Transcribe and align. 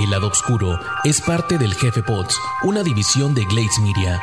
El 0.00 0.08
lado 0.08 0.28
oscuro 0.28 0.80
es 1.04 1.20
parte 1.20 1.58
del 1.58 1.74
Jefe 1.74 2.02
Pods, 2.02 2.34
una 2.62 2.82
división 2.82 3.34
de 3.34 3.44
Glades 3.44 3.78
Media. 3.82 4.18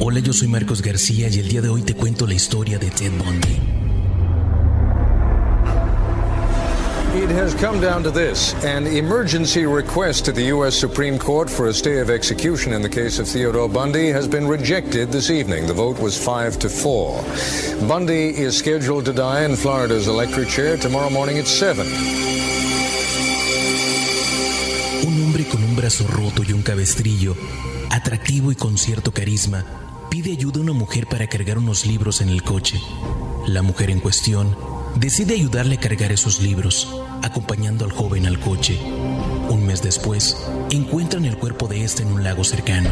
Hola, 0.00 0.20
yo 0.20 0.32
soy 0.32 0.48
Marcos 0.48 0.80
García 0.80 1.28
y 1.28 1.40
el 1.40 1.48
día 1.48 1.60
de 1.60 1.68
hoy 1.68 1.82
te 1.82 1.92
cuento 1.92 2.26
la 2.26 2.32
historia 2.32 2.78
de 2.78 2.90
Ted 2.90 3.12
Bundy. 3.12 3.77
It 7.18 7.30
has 7.30 7.52
come 7.52 7.80
down 7.80 8.04
to 8.04 8.12
this 8.12 8.54
an 8.62 8.86
emergency 8.86 9.66
request 9.66 10.24
to 10.26 10.32
the 10.32 10.54
U.S. 10.54 10.78
Supreme 10.78 11.18
Court 11.18 11.50
for 11.50 11.66
a 11.66 11.74
stay 11.74 11.98
of 11.98 12.10
execution 12.10 12.72
in 12.72 12.80
the 12.80 12.88
case 12.88 13.18
of 13.18 13.26
Theodore 13.26 13.68
Bundy 13.68 14.12
has 14.12 14.28
been 14.28 14.46
rejected 14.46 15.10
this 15.10 15.28
evening. 15.28 15.66
The 15.66 15.74
vote 15.74 15.98
was 15.98 16.16
5 16.16 16.60
to 16.60 16.68
4. 16.68 17.24
Bundy 17.88 18.38
is 18.38 18.56
scheduled 18.56 19.04
to 19.06 19.12
die 19.12 19.42
in 19.42 19.56
Florida's 19.56 20.06
electric 20.06 20.48
chair 20.48 20.76
tomorrow 20.76 21.10
morning 21.10 21.38
at 21.38 21.48
7. 21.48 21.84
Un 25.04 25.20
hombre 25.20 25.44
con 25.50 25.64
un 25.64 25.74
brazo 25.74 26.06
roto 26.06 26.44
y 26.44 26.52
un 26.52 26.62
cabestrillo, 26.62 27.34
atractivo 27.90 28.52
y 28.52 28.54
con 28.54 28.78
cierto 28.78 29.10
carisma, 29.10 29.64
pide 30.08 30.30
ayuda 30.30 30.60
a 30.60 30.62
una 30.62 30.72
mujer 30.72 31.08
para 31.08 31.26
cargar 31.26 31.58
unos 31.58 31.84
libros 31.84 32.20
en 32.20 32.28
el 32.28 32.44
coche. 32.44 32.80
La 33.48 33.62
mujer 33.62 33.90
en 33.90 33.98
cuestión 33.98 34.77
decide 34.96 35.34
ayudarle 35.34 35.76
a 35.76 35.80
cargar 35.80 36.12
esos 36.12 36.40
libros, 36.40 36.88
acompañando 37.22 37.84
al 37.84 37.92
joven 37.92 38.26
al 38.26 38.38
coche. 38.38 38.78
Un 39.48 39.66
mes 39.66 39.82
después, 39.82 40.36
encuentran 40.70 41.24
el 41.24 41.36
cuerpo 41.38 41.68
de 41.68 41.84
este 41.84 42.02
en 42.02 42.12
un 42.12 42.24
lago 42.24 42.44
cercano. 42.44 42.90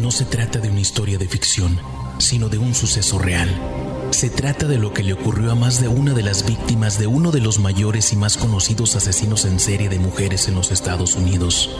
No 0.00 0.10
se 0.10 0.24
trata 0.24 0.58
de 0.58 0.68
una 0.68 0.80
historia 0.80 1.18
de 1.18 1.28
ficción, 1.28 1.78
sino 2.18 2.48
de 2.48 2.58
un 2.58 2.74
suceso 2.74 3.18
real. 3.18 3.48
Se 4.10 4.30
trata 4.30 4.66
de 4.68 4.78
lo 4.78 4.92
que 4.92 5.02
le 5.02 5.12
ocurrió 5.12 5.50
a 5.50 5.54
más 5.56 5.80
de 5.80 5.88
una 5.88 6.12
de 6.12 6.22
las 6.22 6.46
víctimas 6.46 6.98
de 6.98 7.08
uno 7.08 7.32
de 7.32 7.40
los 7.40 7.58
mayores 7.58 8.12
y 8.12 8.16
más 8.16 8.36
conocidos 8.36 8.94
asesinos 8.94 9.44
en 9.44 9.58
serie 9.58 9.88
de 9.88 9.98
mujeres 9.98 10.46
en 10.46 10.54
los 10.54 10.70
Estados 10.70 11.16
Unidos. 11.16 11.70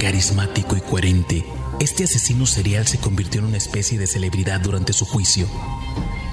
Carismático 0.00 0.76
y 0.76 0.80
coherente, 0.80 1.44
este 1.80 2.04
asesino 2.04 2.46
serial 2.46 2.86
se 2.86 2.98
convirtió 2.98 3.40
en 3.40 3.46
una 3.48 3.56
especie 3.56 3.98
de 3.98 4.06
celebridad 4.06 4.60
durante 4.60 4.92
su 4.92 5.04
juicio. 5.04 5.46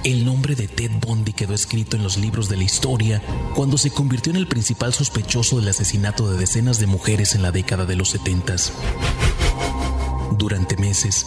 El 0.04 0.26
nombre 0.26 0.56
de 0.56 0.68
Ted 0.68 0.92
Bundy 1.00 1.34
quedó 1.34 1.54
escrito 1.54 1.96
en 1.96 2.04
los 2.04 2.18
libros 2.18 2.50
de 2.50 2.58
la 2.58 2.64
historia 2.64 3.22
cuando 3.54 3.78
se 3.78 3.92
convirtió 3.92 4.32
en 4.32 4.38
el 4.38 4.48
principal 4.48 4.94
sospechoso 4.94 5.60
del 5.60 5.70
asesinato 5.70 6.32
de 6.32 6.40
decenas 6.40 6.80
de 6.80 6.88
mujeres 6.88 7.36
en 7.36 7.44
la 7.44 7.52
década 7.52 7.86
de 7.86 7.96
los 7.96 8.10
70. 8.10 8.56
Durante 10.38 10.78
meses, 10.78 11.26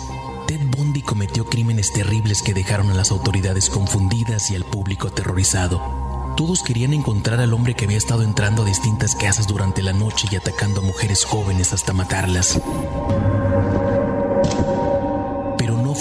Ted 0.49 0.61
Bundy 0.77 1.03
cometió 1.03 1.47
crímenes 1.47 1.93
terribles 1.93 2.43
que 2.43 2.55
dejaron 2.55 2.91
a 2.91 2.95
las 2.95 3.11
autoridades 3.11 3.71
confundidas 3.71 4.51
y 4.51 4.57
al 4.57 4.65
público 4.65 5.09
aterrorizado. 5.09 6.35
Todos 6.37 6.65
querían 6.65 6.95
encontrar 6.95 7.41
al 7.41 7.53
hombre 7.53 7.75
que 7.75 7.85
había 7.85 7.97
estado 7.97 8.25
entrando 8.25 8.63
a 8.63 8.67
distintas 8.67 9.15
casas 9.15 9.47
durante 9.47 9.83
la 9.83 9.93
noche 9.93 10.27
y 10.33 10.37
atacando 10.37 10.81
a 10.81 10.85
mujeres 10.85 11.25
jóvenes 11.25 11.73
hasta 11.73 11.93
matarlas. 11.93 12.61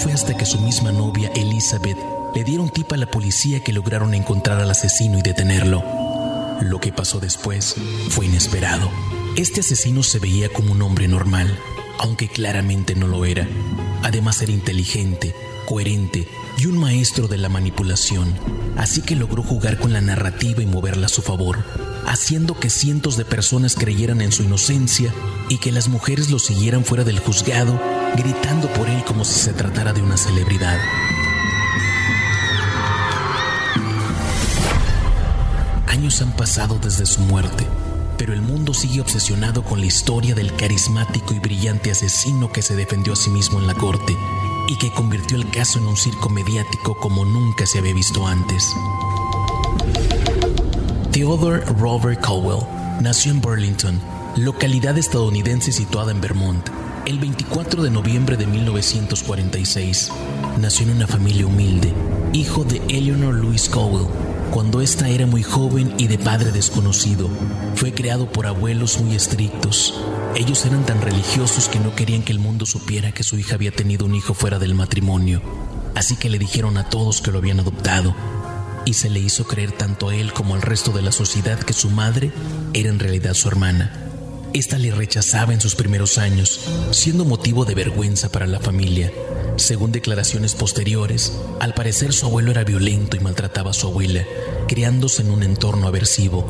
Fue 0.04 0.12
hasta 0.12 0.36
que 0.36 0.44
su 0.44 0.60
misma 0.60 0.92
novia, 0.92 1.32
Elizabeth, 1.34 1.96
le 2.34 2.44
dieron 2.44 2.68
tip 2.68 2.92
a 2.92 2.98
la 2.98 3.06
policía 3.06 3.64
que 3.64 3.72
lograron 3.72 4.12
encontrar 4.12 4.60
al 4.60 4.70
asesino 4.70 5.18
y 5.18 5.22
detenerlo. 5.22 5.82
Lo 6.60 6.78
que 6.78 6.92
pasó 6.92 7.20
después 7.20 7.74
fue 8.10 8.26
inesperado. 8.26 8.90
Este 9.34 9.60
asesino 9.60 10.02
se 10.02 10.18
veía 10.18 10.50
como 10.50 10.72
un 10.72 10.82
hombre 10.82 11.08
normal, 11.08 11.58
aunque 11.98 12.28
claramente 12.28 12.94
no 12.94 13.06
lo 13.06 13.24
era. 13.24 13.48
Además 14.02 14.42
era 14.42 14.52
inteligente, 14.52 15.34
coherente 15.64 16.28
y 16.58 16.66
un 16.66 16.76
maestro 16.76 17.26
de 17.26 17.38
la 17.38 17.48
manipulación, 17.48 18.34
así 18.76 19.00
que 19.00 19.16
logró 19.16 19.42
jugar 19.42 19.78
con 19.78 19.94
la 19.94 20.02
narrativa 20.02 20.62
y 20.62 20.66
moverla 20.66 21.06
a 21.06 21.08
su 21.08 21.22
favor, 21.22 21.64
haciendo 22.06 22.60
que 22.60 22.68
cientos 22.68 23.16
de 23.16 23.24
personas 23.24 23.74
creyeran 23.74 24.20
en 24.20 24.32
su 24.32 24.42
inocencia 24.42 25.14
y 25.48 25.56
que 25.56 25.72
las 25.72 25.88
mujeres 25.88 26.28
lo 26.28 26.38
siguieran 26.38 26.84
fuera 26.84 27.04
del 27.04 27.20
juzgado, 27.20 27.80
gritando 28.16 28.68
por 28.68 28.88
él 28.88 29.04
como 29.04 29.24
si 29.24 29.40
se 29.40 29.52
tratara 29.52 29.92
de 29.92 30.02
una 30.02 30.16
celebridad. 30.16 30.78
Años 35.86 36.20
han 36.22 36.32
pasado 36.32 36.78
desde 36.82 37.06
su 37.06 37.20
muerte, 37.22 37.66
pero 38.18 38.32
el 38.32 38.42
mundo 38.42 38.74
sigue 38.74 39.00
obsesionado 39.00 39.62
con 39.62 39.80
la 39.80 39.86
historia 39.86 40.34
del 40.34 40.54
carismático 40.54 41.34
y 41.34 41.38
brillante 41.38 41.90
asesino 41.90 42.52
que 42.52 42.62
se 42.62 42.76
defendió 42.76 43.12
a 43.12 43.16
sí 43.16 43.30
mismo 43.30 43.58
en 43.58 43.66
la 43.66 43.74
corte 43.74 44.16
y 44.68 44.78
que 44.78 44.92
convirtió 44.92 45.36
el 45.36 45.50
caso 45.50 45.78
en 45.78 45.86
un 45.86 45.96
circo 45.96 46.28
mediático 46.28 46.96
como 46.96 47.24
nunca 47.24 47.66
se 47.66 47.78
había 47.78 47.94
visto 47.94 48.26
antes. 48.26 48.64
Theodore 51.12 51.64
Robert 51.78 52.20
Cowell 52.24 52.66
nació 53.00 53.32
en 53.32 53.40
Burlington, 53.40 54.00
localidad 54.36 54.98
estadounidense 54.98 55.70
situada 55.70 56.10
en 56.10 56.20
Vermont, 56.20 56.68
el 57.06 57.18
24 57.18 57.82
de 57.82 57.90
noviembre 57.90 58.36
de 58.36 58.46
1946. 58.46 60.10
Nació 60.58 60.86
en 60.86 60.96
una 60.96 61.06
familia 61.06 61.46
humilde, 61.46 61.92
hijo 62.32 62.64
de 62.64 62.80
Eleanor 62.88 63.34
Louise 63.34 63.70
Cowell. 63.70 64.06
Cuando 64.50 64.80
ésta 64.80 65.08
era 65.08 65.26
muy 65.26 65.42
joven 65.42 65.92
y 65.98 66.06
de 66.06 66.18
padre 66.18 66.52
desconocido, 66.52 67.28
fue 67.74 67.92
creado 67.92 68.30
por 68.30 68.46
abuelos 68.46 69.00
muy 69.00 69.16
estrictos. 69.16 70.00
Ellos 70.34 70.64
eran 70.64 70.86
tan 70.86 71.00
religiosos 71.02 71.68
que 71.68 71.80
no 71.80 71.94
querían 71.94 72.22
que 72.22 72.32
el 72.32 72.38
mundo 72.38 72.64
supiera 72.64 73.12
que 73.12 73.22
su 73.22 73.38
hija 73.38 73.56
había 73.56 73.72
tenido 73.72 74.06
un 74.06 74.14
hijo 74.14 74.32
fuera 74.32 74.58
del 74.58 74.74
matrimonio. 74.74 75.42
Así 75.94 76.16
que 76.16 76.30
le 76.30 76.38
dijeron 76.38 76.76
a 76.78 76.88
todos 76.88 77.20
que 77.20 77.32
lo 77.32 77.38
habían 77.38 77.60
adoptado. 77.60 78.14
Y 78.86 78.94
se 78.94 79.10
le 79.10 79.20
hizo 79.20 79.46
creer 79.46 79.72
tanto 79.72 80.08
a 80.08 80.14
él 80.14 80.32
como 80.32 80.54
al 80.54 80.62
resto 80.62 80.92
de 80.92 81.02
la 81.02 81.12
sociedad 81.12 81.58
que 81.58 81.72
su 81.72 81.90
madre 81.90 82.32
era 82.72 82.90
en 82.90 82.98
realidad 82.98 83.34
su 83.34 83.48
hermana. 83.48 84.03
Esta 84.54 84.78
le 84.78 84.92
rechazaba 84.92 85.52
en 85.52 85.60
sus 85.60 85.74
primeros 85.74 86.16
años, 86.16 86.60
siendo 86.92 87.24
motivo 87.24 87.64
de 87.64 87.74
vergüenza 87.74 88.30
para 88.30 88.46
la 88.46 88.60
familia. 88.60 89.12
Según 89.56 89.90
declaraciones 89.90 90.54
posteriores, 90.54 91.32
al 91.58 91.74
parecer 91.74 92.12
su 92.12 92.26
abuelo 92.26 92.52
era 92.52 92.62
violento 92.62 93.16
y 93.16 93.20
maltrataba 93.20 93.70
a 93.70 93.74
su 93.74 93.88
abuela, 93.88 94.24
criándose 94.68 95.22
en 95.22 95.32
un 95.32 95.42
entorno 95.42 95.88
aversivo. 95.88 96.46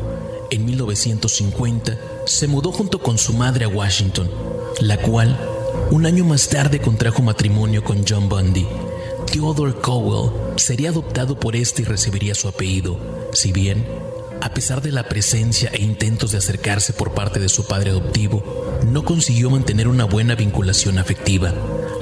En 0.51 0.65
1950 0.65 1.99
se 2.27 2.47
mudó 2.47 2.71
junto 2.71 2.99
con 2.99 3.17
su 3.17 3.33
madre 3.33 3.65
a 3.65 3.69
Washington, 3.69 4.29
la 4.81 4.97
cual 4.97 5.35
un 5.89 6.05
año 6.05 6.25
más 6.25 6.47
tarde 6.47 6.79
contrajo 6.79 7.23
matrimonio 7.23 7.83
con 7.83 8.05
John 8.07 8.29
Bundy. 8.29 8.67
Theodore 9.31 9.73
Cowell 9.81 10.29
sería 10.57 10.91
adoptado 10.91 11.39
por 11.39 11.55
este 11.55 11.81
y 11.81 11.85
recibiría 11.85 12.35
su 12.35 12.47
apellido, 12.47 12.99
si 13.33 13.51
bien 13.51 14.04
a 14.41 14.53
pesar 14.53 14.81
de 14.81 14.91
la 14.91 15.07
presencia 15.07 15.69
e 15.73 15.81
intentos 15.81 16.31
de 16.31 16.37
acercarse 16.37 16.93
por 16.93 17.13
parte 17.13 17.39
de 17.39 17.49
su 17.49 17.67
padre 17.67 17.91
adoptivo, 17.91 18.79
no 18.85 19.03
consiguió 19.03 19.49
mantener 19.49 19.87
una 19.87 20.05
buena 20.05 20.35
vinculación 20.35 20.97
afectiva. 20.97 21.53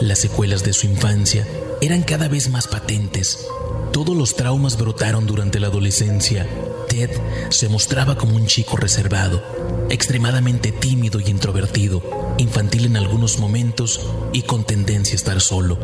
Las 0.02 0.20
secuelas 0.20 0.64
de 0.64 0.74
su 0.74 0.88
infancia 0.88 1.48
eran 1.82 2.04
cada 2.04 2.28
vez 2.28 2.50
más 2.50 2.68
patentes. 2.68 3.48
Todos 3.92 4.16
los 4.16 4.36
traumas 4.36 4.78
brotaron 4.78 5.26
durante 5.26 5.60
la 5.60 5.68
adolescencia. 5.68 6.48
Ted 6.90 7.12
se 7.50 7.70
mostraba 7.70 8.18
como 8.18 8.36
un 8.36 8.48
chico 8.48 8.78
reservado, 8.78 9.44
extremadamente 9.90 10.72
tímido 10.72 11.20
y 11.20 11.30
introvertido, 11.30 12.02
infantil 12.38 12.86
en 12.86 12.98
algunos 12.98 13.40
momentos 13.40 14.02
y 14.32 14.44
con 14.44 14.64
tendencia 14.64 15.14
a 15.14 15.16
estar 15.16 15.42
solo. 15.42 15.78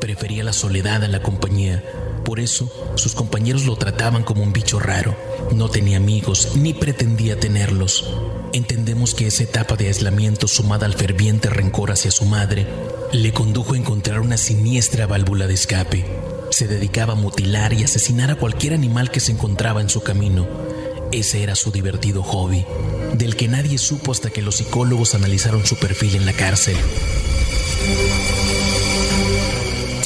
Prefería 0.00 0.44
la 0.44 0.52
soledad 0.52 1.02
a 1.04 1.08
la 1.08 1.22
compañía. 1.22 1.84
Por 2.26 2.40
eso, 2.40 2.68
sus 2.96 3.14
compañeros 3.14 3.66
lo 3.66 3.76
trataban 3.76 4.24
como 4.24 4.42
un 4.42 4.52
bicho 4.52 4.80
raro. 4.80 5.16
No 5.54 5.68
tenía 5.68 5.98
amigos 5.98 6.56
ni 6.56 6.74
pretendía 6.74 7.38
tenerlos. 7.38 8.10
Entendemos 8.52 9.14
que 9.14 9.28
esa 9.28 9.44
etapa 9.44 9.76
de 9.76 9.86
aislamiento 9.86 10.48
sumada 10.48 10.86
al 10.86 10.94
ferviente 10.94 11.48
rencor 11.48 11.92
hacia 11.92 12.10
su 12.10 12.24
madre 12.24 12.66
le 13.12 13.32
condujo 13.32 13.74
a 13.74 13.76
encontrar 13.76 14.18
una 14.18 14.38
siniestra 14.38 15.06
válvula 15.06 15.46
de 15.46 15.54
escape. 15.54 16.04
Se 16.50 16.66
dedicaba 16.66 17.12
a 17.12 17.16
mutilar 17.16 17.72
y 17.72 17.84
asesinar 17.84 18.32
a 18.32 18.36
cualquier 18.36 18.74
animal 18.74 19.12
que 19.12 19.20
se 19.20 19.30
encontraba 19.30 19.80
en 19.80 19.88
su 19.88 20.02
camino. 20.02 20.48
Ese 21.12 21.44
era 21.44 21.54
su 21.54 21.70
divertido 21.70 22.24
hobby, 22.24 22.66
del 23.14 23.36
que 23.36 23.46
nadie 23.46 23.78
supo 23.78 24.10
hasta 24.10 24.30
que 24.30 24.42
los 24.42 24.56
psicólogos 24.56 25.14
analizaron 25.14 25.64
su 25.64 25.76
perfil 25.76 26.16
en 26.16 26.26
la 26.26 26.32
cárcel. 26.32 26.76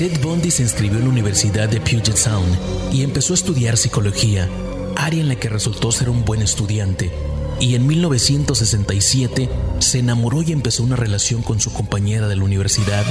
Ted 0.00 0.18
Bundy 0.22 0.50
se 0.50 0.62
inscribió 0.62 0.96
en 0.96 1.04
la 1.04 1.10
Universidad 1.10 1.68
de 1.68 1.78
Puget 1.78 2.16
Sound 2.16 2.56
y 2.90 3.02
empezó 3.02 3.34
a 3.34 3.36
estudiar 3.36 3.76
psicología, 3.76 4.48
área 4.96 5.20
en 5.20 5.28
la 5.28 5.34
que 5.36 5.50
resultó 5.50 5.92
ser 5.92 6.08
un 6.08 6.24
buen 6.24 6.40
estudiante. 6.40 7.12
Y 7.60 7.74
en 7.74 7.86
1967 7.86 9.50
se 9.78 9.98
enamoró 9.98 10.40
y 10.40 10.52
empezó 10.52 10.84
una 10.84 10.96
relación 10.96 11.42
con 11.42 11.60
su 11.60 11.70
compañera 11.74 12.28
de 12.28 12.36
la 12.36 12.44
universidad, 12.44 13.04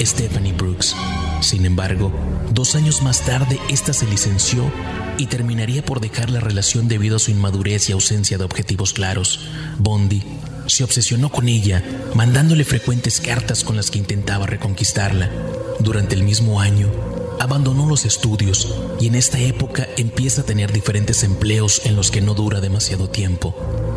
Stephanie 0.00 0.52
Brooks. 0.52 0.96
Sin 1.42 1.64
embargo, 1.64 2.10
dos 2.52 2.74
años 2.74 3.02
más 3.02 3.20
tarde, 3.20 3.60
esta 3.68 3.92
se 3.92 4.06
licenció 4.06 4.64
y 5.18 5.26
terminaría 5.26 5.84
por 5.84 6.00
dejar 6.00 6.28
la 6.28 6.40
relación 6.40 6.88
debido 6.88 7.18
a 7.18 7.20
su 7.20 7.30
inmadurez 7.30 7.88
y 7.88 7.92
ausencia 7.92 8.36
de 8.36 8.42
objetivos 8.42 8.92
claros. 8.92 9.46
Bondi 9.78 10.24
se 10.66 10.84
obsesionó 10.84 11.30
con 11.30 11.48
ella, 11.48 11.82
mandándole 12.14 12.64
frecuentes 12.64 13.20
cartas 13.20 13.64
con 13.64 13.76
las 13.76 13.90
que 13.90 13.98
intentaba 13.98 14.46
reconquistarla. 14.46 15.30
Durante 15.80 16.14
el 16.14 16.22
mismo 16.22 16.60
año, 16.60 16.90
abandonó 17.40 17.86
los 17.86 18.04
estudios 18.04 18.74
y 19.00 19.08
en 19.08 19.14
esta 19.14 19.38
época 19.40 19.88
empieza 19.96 20.42
a 20.42 20.44
tener 20.44 20.72
diferentes 20.72 21.24
empleos 21.24 21.82
en 21.84 21.96
los 21.96 22.10
que 22.10 22.20
no 22.20 22.34
dura 22.34 22.60
demasiado 22.60 23.08
tiempo. 23.08 23.54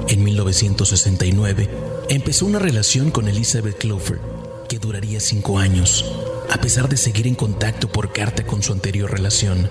En 0.07 0.23
1969, 0.23 1.69
empezó 2.09 2.45
una 2.45 2.59
relación 2.59 3.12
con 3.12 3.27
Elizabeth 3.27 3.77
Clover, 3.77 4.19
que 4.67 4.79
duraría 4.79 5.19
cinco 5.19 5.59
años, 5.59 6.06
a 6.51 6.59
pesar 6.59 6.89
de 6.89 6.97
seguir 6.97 7.27
en 7.27 7.35
contacto 7.35 7.88
por 7.88 8.13
carta 8.13 8.45
con 8.45 8.63
su 8.63 8.73
anterior 8.73 9.12
relación. 9.12 9.69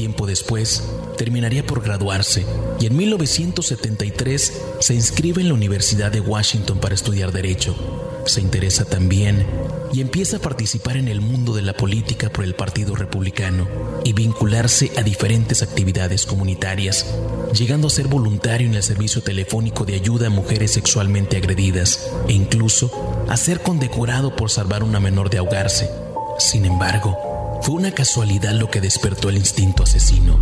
Tiempo 0.00 0.26
después, 0.26 0.82
terminaría 1.18 1.66
por 1.66 1.82
graduarse 1.82 2.46
y 2.80 2.86
en 2.86 2.96
1973 2.96 4.52
se 4.80 4.94
inscribe 4.94 5.42
en 5.42 5.48
la 5.48 5.54
Universidad 5.54 6.10
de 6.10 6.20
Washington 6.20 6.78
para 6.78 6.94
estudiar 6.94 7.32
Derecho. 7.32 7.76
Se 8.24 8.40
interesa 8.40 8.86
también 8.86 9.46
y 9.92 10.00
empieza 10.00 10.38
a 10.38 10.40
participar 10.40 10.96
en 10.96 11.08
el 11.08 11.20
mundo 11.20 11.54
de 11.54 11.60
la 11.60 11.74
política 11.74 12.30
por 12.30 12.44
el 12.44 12.54
Partido 12.54 12.96
Republicano 12.96 13.68
y 14.02 14.14
vincularse 14.14 14.90
a 14.96 15.02
diferentes 15.02 15.62
actividades 15.62 16.24
comunitarias, 16.24 17.04
llegando 17.52 17.88
a 17.88 17.90
ser 17.90 18.08
voluntario 18.08 18.68
en 18.68 18.76
el 18.76 18.82
servicio 18.82 19.22
telefónico 19.22 19.84
de 19.84 19.96
ayuda 19.96 20.28
a 20.28 20.30
mujeres 20.30 20.70
sexualmente 20.70 21.36
agredidas 21.36 22.08
e 22.26 22.32
incluso 22.32 22.90
a 23.28 23.36
ser 23.36 23.60
condecorado 23.60 24.34
por 24.34 24.48
salvar 24.48 24.80
a 24.80 24.86
una 24.86 24.98
menor 24.98 25.28
de 25.28 25.36
ahogarse. 25.36 25.90
Sin 26.38 26.64
embargo, 26.64 27.29
fue 27.62 27.74
una 27.74 27.92
casualidad 27.92 28.52
lo 28.52 28.70
que 28.70 28.80
despertó 28.80 29.28
el 29.28 29.36
instinto 29.36 29.82
asesino. 29.82 30.38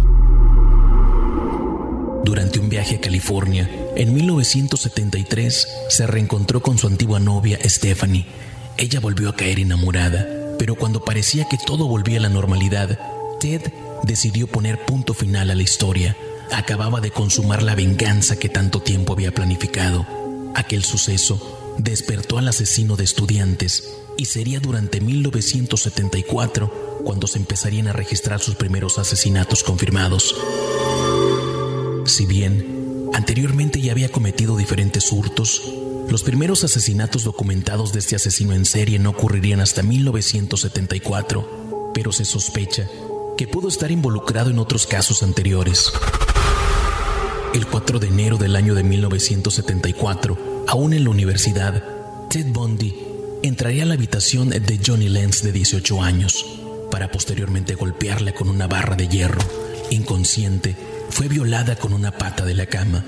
Durante 2.25 2.59
un 2.61 2.69
viaje 2.69 2.97
a 2.97 3.01
California, 3.01 3.69
en 3.97 4.15
1973, 4.15 5.69
se 5.89 6.07
reencontró 6.07 6.63
con 6.63 6.79
su 6.79 6.87
antigua 6.87 7.19
novia 7.19 7.59
Stephanie. 7.65 8.27
Ella 8.77 9.01
volvió 9.01 9.31
a 9.31 9.35
caer 9.35 9.59
enamorada, 9.59 10.29
pero 10.59 10.77
cuando 10.77 11.05
parecía 11.05 11.49
que 11.49 11.59
todo 11.59 11.89
volvía 11.89 12.19
a 12.19 12.23
la 12.23 12.29
normalidad, 12.29 12.99
Ted 13.41 13.63
decidió 14.05 14.47
poner 14.47 14.85
punto 14.85 15.15
final 15.15 15.51
a 15.51 15.55
la 15.55 15.63
historia. 15.63 16.17
Acababa 16.53 17.01
de 17.01 17.11
consumar 17.11 17.63
la 17.63 17.75
venganza 17.75 18.37
que 18.37 18.49
tanto 18.49 18.81
tiempo 18.81 19.15
había 19.15 19.33
planificado. 19.33 20.07
Aquel 20.55 20.85
suceso 20.85 21.75
despertó 21.79 22.39
al 22.39 22.49
asesino 22.49 22.97
de 22.97 23.05
estudiantes 23.05 23.89
y 24.17 24.27
sería 24.27 24.61
durante 24.61 25.01
1974 25.01 26.88
cuando 27.09 27.27
se 27.27 27.39
empezarían 27.39 27.89
a 27.89 27.95
registrar 27.95 28.39
sus 28.39 28.55
primeros 28.55 28.99
asesinatos 28.99 29.65
confirmados. 29.65 30.37
Si 32.05 32.27
bien 32.27 33.09
anteriormente 33.15 33.81
ya 33.81 33.93
había 33.93 34.13
cometido 34.13 34.59
diferentes 34.59 35.11
hurtos, 35.11 35.63
los 36.11 36.23
primeros 36.23 36.65
asesinatos 36.65 37.25
documentados 37.25 37.95
de 37.95 38.01
este 38.01 38.17
asesino 38.17 38.53
en 38.53 38.67
serie 38.67 38.99
no 38.99 39.09
ocurrirían 39.09 39.61
hasta 39.61 39.83
1974, 39.83 41.93
pero 41.95 42.13
se 42.13 42.27
sospecha 42.27 42.87
que 43.39 43.49
pudo 43.49 43.69
estar 43.69 43.91
involucrado 43.91 44.51
en 44.51 44.59
otros 44.59 44.87
casos 44.87 45.23
anteriores. 45.23 45.91
El 47.55 47.67
4 47.69 48.01
de 48.01 48.09
enero 48.09 48.37
del 48.37 48.55
año 48.55 48.75
de 48.75 48.83
1974, 48.83 50.67
aún 50.69 50.93
en 50.93 51.05
la 51.05 51.11
universidad, 51.11 51.83
Ted 52.29 52.49
Bundy 52.49 52.95
entraría 53.43 53.85
a 53.85 53.87
la 53.87 53.95
habitación 53.95 54.51
de 54.51 54.81
Johnny 54.87 55.09
Lenz 55.09 55.41
de 55.41 55.53
18 55.53 56.03
años 56.03 56.45
posteriormente 57.07 57.77
golpearla 57.77 58.33
con 58.33 58.49
una 58.49 58.67
barra 58.67 58.97
de 58.97 59.07
hierro. 59.07 59.41
Inconsciente, 59.91 60.75
fue 61.11 61.29
violada 61.29 61.77
con 61.77 61.93
una 61.93 62.11
pata 62.11 62.45
de 62.45 62.55
la 62.55 62.67
cama. 62.67 63.05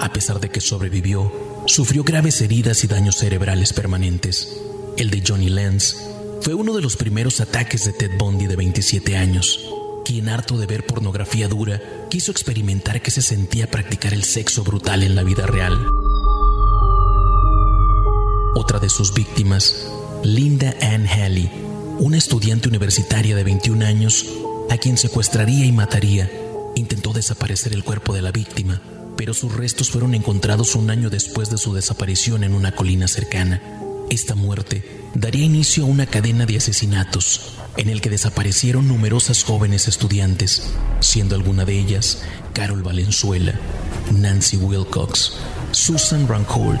A 0.00 0.10
pesar 0.12 0.40
de 0.40 0.48
que 0.48 0.62
sobrevivió, 0.62 1.30
sufrió 1.66 2.02
graves 2.02 2.40
heridas 2.40 2.82
y 2.84 2.86
daños 2.86 3.16
cerebrales 3.16 3.74
permanentes. 3.74 4.56
El 4.96 5.10
de 5.10 5.22
Johnny 5.26 5.50
Lenz 5.50 5.96
fue 6.40 6.54
uno 6.54 6.74
de 6.74 6.82
los 6.82 6.96
primeros 6.96 7.40
ataques 7.40 7.84
de 7.84 7.92
Ted 7.92 8.16
Bundy 8.18 8.46
de 8.46 8.56
27 8.56 9.16
años, 9.16 9.60
quien 10.04 10.28
harto 10.28 10.56
de 10.56 10.66
ver 10.66 10.86
pornografía 10.86 11.48
dura, 11.48 11.80
quiso 12.08 12.30
experimentar 12.30 13.02
que 13.02 13.10
se 13.10 13.22
sentía 13.22 13.70
practicar 13.70 14.14
el 14.14 14.24
sexo 14.24 14.64
brutal 14.64 15.02
en 15.02 15.14
la 15.14 15.22
vida 15.22 15.46
real. 15.46 15.90
Otra 18.54 18.78
de 18.78 18.88
sus 18.88 19.14
víctimas, 19.14 19.86
Linda 20.24 20.74
Ann 20.80 21.06
Haley, 21.06 21.50
una 21.98 22.16
estudiante 22.16 22.68
universitaria 22.68 23.34
de 23.34 23.42
21 23.42 23.84
años, 23.84 24.26
a 24.70 24.76
quien 24.76 24.96
secuestraría 24.96 25.64
y 25.64 25.72
mataría, 25.72 26.30
intentó 26.76 27.12
desaparecer 27.12 27.72
el 27.72 27.82
cuerpo 27.82 28.14
de 28.14 28.22
la 28.22 28.30
víctima, 28.30 28.80
pero 29.16 29.34
sus 29.34 29.52
restos 29.52 29.90
fueron 29.90 30.14
encontrados 30.14 30.76
un 30.76 30.90
año 30.90 31.10
después 31.10 31.50
de 31.50 31.58
su 31.58 31.74
desaparición 31.74 32.44
en 32.44 32.54
una 32.54 32.72
colina 32.72 33.08
cercana. 33.08 33.60
Esta 34.10 34.36
muerte 34.36 35.08
daría 35.14 35.44
inicio 35.44 35.84
a 35.84 35.86
una 35.86 36.06
cadena 36.06 36.46
de 36.46 36.58
asesinatos, 36.58 37.54
en 37.76 37.88
el 37.88 38.00
que 38.00 38.10
desaparecieron 38.10 38.86
numerosas 38.86 39.42
jóvenes 39.42 39.88
estudiantes, 39.88 40.70
siendo 41.00 41.34
alguna 41.34 41.64
de 41.64 41.78
ellas 41.78 42.22
Carol 42.52 42.82
Valenzuela, 42.82 43.58
Nancy 44.12 44.56
Wilcox, 44.56 45.32
Susan 45.72 46.28
Rancourt, 46.28 46.80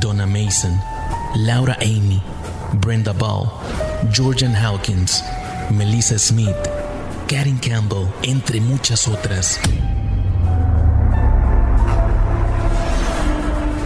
Donna 0.00 0.26
Mason, 0.26 0.76
Laura 1.36 1.78
Amy, 1.80 2.20
Brenda 2.80 3.12
Ball, 3.12 3.48
Georgian 4.08 4.54
Hawkins, 4.56 5.22
Melissa 5.70 6.18
Smith, 6.18 6.56
Karen 7.28 7.58
Campbell, 7.58 8.06
entre 8.22 8.60
muchas 8.60 9.06
otras. 9.06 9.60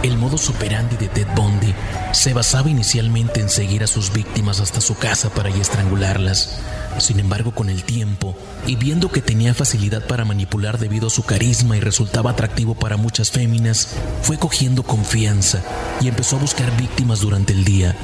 El 0.01 0.17
modo 0.17 0.35
operandi 0.35 0.95
de 0.97 1.09
Ted 1.09 1.27
Bundy 1.35 1.73
se 2.11 2.33
basaba 2.33 2.69
inicialmente 2.69 3.41
en 3.41 3.49
seguir 3.49 3.83
a 3.83 3.87
sus 3.87 4.13
víctimas 4.13 4.61
hasta 4.61 4.79
su 4.79 4.95
casa 4.95 5.29
para 5.29 5.49
estrangularlas. 5.49 6.59
Sin 6.97 7.19
embargo, 7.19 7.51
con 7.51 7.69
el 7.69 7.83
tiempo, 7.83 8.35
y 8.65 8.77
viendo 8.77 9.11
que 9.11 9.21
tenía 9.21 9.53
facilidad 9.53 10.07
para 10.07 10.23
manipular 10.23 10.79
debido 10.79 11.07
a 11.07 11.11
su 11.11 11.23
carisma 11.23 11.75
y 11.75 11.81
resultaba 11.81 12.31
atractivo 12.31 12.73
para 12.75 12.97
muchas 12.97 13.31
féminas, 13.31 13.89
fue 14.21 14.37
cogiendo 14.39 14.83
confianza 14.83 15.61
y 15.99 16.07
empezó 16.07 16.37
a 16.37 16.39
buscar 16.39 16.75
víctimas 16.77 17.19
durante 17.19 17.53
el 17.53 17.65
día, 17.65 17.95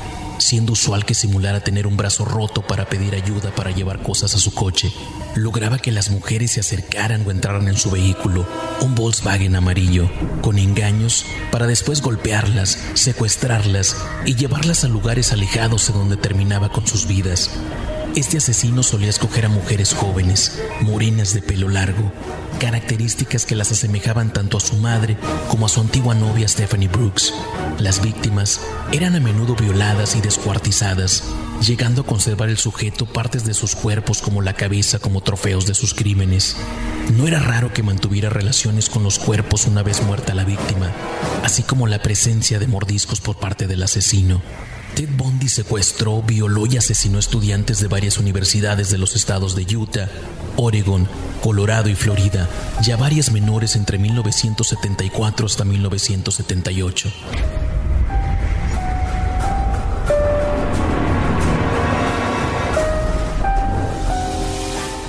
siendo 0.41 0.73
usual 0.73 1.05
que 1.05 1.13
simulara 1.13 1.63
tener 1.63 1.87
un 1.87 1.97
brazo 1.97 2.25
roto 2.25 2.61
para 2.61 2.89
pedir 2.89 3.15
ayuda 3.15 3.53
para 3.55 3.71
llevar 3.71 4.01
cosas 4.01 4.35
a 4.35 4.39
su 4.39 4.53
coche. 4.53 4.91
Lograba 5.35 5.79
que 5.79 5.91
las 5.91 6.09
mujeres 6.09 6.51
se 6.51 6.59
acercaran 6.59 7.25
o 7.25 7.31
entraran 7.31 7.67
en 7.67 7.77
su 7.77 7.91
vehículo, 7.91 8.45
un 8.81 8.95
Volkswagen 8.95 9.55
amarillo, 9.55 10.09
con 10.41 10.57
engaños 10.57 11.25
para 11.51 11.67
después 11.67 12.01
golpearlas, 12.01 12.77
secuestrarlas 12.95 13.95
y 14.25 14.35
llevarlas 14.35 14.83
a 14.83 14.87
lugares 14.87 15.31
alejados 15.31 15.89
en 15.89 15.95
donde 15.95 16.17
terminaba 16.17 16.69
con 16.69 16.87
sus 16.87 17.07
vidas. 17.07 17.51
Este 18.13 18.39
asesino 18.39 18.83
solía 18.83 19.09
escoger 19.09 19.45
a 19.45 19.49
mujeres 19.49 19.93
jóvenes, 19.93 20.61
morenas 20.81 21.33
de 21.33 21.41
pelo 21.41 21.69
largo, 21.69 22.11
características 22.59 23.45
que 23.45 23.55
las 23.55 23.71
asemejaban 23.71 24.33
tanto 24.33 24.57
a 24.57 24.59
su 24.59 24.75
madre 24.75 25.15
como 25.47 25.65
a 25.65 25.69
su 25.69 25.79
antigua 25.79 26.13
novia 26.13 26.45
Stephanie 26.49 26.89
Brooks. 26.89 27.33
Las 27.79 28.01
víctimas 28.01 28.59
eran 28.91 29.15
a 29.15 29.21
menudo 29.21 29.55
violadas 29.55 30.17
y 30.17 30.21
descuartizadas, 30.21 31.23
llegando 31.65 32.01
a 32.01 32.05
conservar 32.05 32.49
el 32.49 32.57
sujeto 32.57 33.05
partes 33.05 33.45
de 33.45 33.53
sus 33.53 33.75
cuerpos 33.75 34.21
como 34.21 34.41
la 34.41 34.55
cabeza 34.55 34.99
como 34.99 35.21
trofeos 35.21 35.65
de 35.65 35.73
sus 35.73 35.93
crímenes. 35.93 36.57
No 37.13 37.27
era 37.27 37.39
raro 37.39 37.73
que 37.73 37.81
mantuviera 37.81 38.29
relaciones 38.29 38.89
con 38.89 39.03
los 39.03 39.19
cuerpos 39.19 39.67
una 39.67 39.83
vez 39.83 40.03
muerta 40.03 40.35
la 40.35 40.43
víctima, 40.43 40.91
así 41.45 41.63
como 41.63 41.87
la 41.87 42.01
presencia 42.01 42.59
de 42.59 42.67
mordiscos 42.67 43.21
por 43.21 43.39
parte 43.39 43.67
del 43.67 43.83
asesino. 43.83 44.41
Ted 44.95 45.09
Bundy 45.15 45.47
secuestró, 45.47 46.21
violó 46.21 46.65
y 46.65 46.77
asesinó 46.77 47.17
estudiantes 47.19 47.79
de 47.79 47.87
varias 47.87 48.17
universidades 48.17 48.89
de 48.89 48.97
los 48.97 49.15
estados 49.15 49.55
de 49.55 49.63
Utah, 49.75 50.09
Oregon, 50.57 51.07
Colorado 51.41 51.89
y 51.89 51.95
Florida, 51.95 52.49
y 52.85 52.91
a 52.91 52.97
varias 52.97 53.31
menores 53.31 53.75
entre 53.75 53.97
1974 53.97 55.45
hasta 55.45 55.63
1978. 55.63 57.11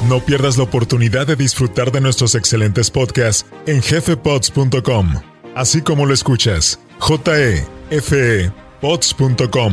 No 0.08 0.20
pierdas 0.20 0.58
la 0.58 0.64
oportunidad 0.64 1.26
de 1.26 1.36
disfrutar 1.36 1.90
de 1.90 2.00
nuestros 2.00 2.34
excelentes 2.34 2.90
podcasts 2.90 3.46
en 3.66 3.82
jefepods.com, 3.82 5.14
así 5.54 5.80
como 5.80 6.06
lo 6.06 6.14
escuchas, 6.14 6.78
J 6.98 7.32
F 7.90 8.44
E 8.44 8.62
pods.com 8.82 9.72